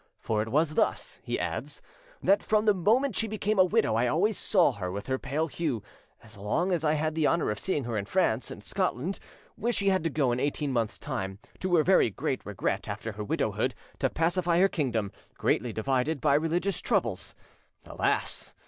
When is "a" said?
3.59-3.63